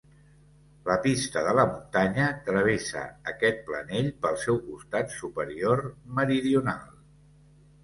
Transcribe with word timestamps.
La 0.85 0.93
Pista 1.01 1.43
de 1.47 1.51
la 1.57 1.65
Muntanya 1.73 2.29
travessa 2.47 3.03
aquest 3.33 3.61
planell 3.69 4.11
pel 4.25 4.41
seu 4.47 4.59
costat 4.71 5.15
superior, 5.21 5.87
meridional. 6.19 6.91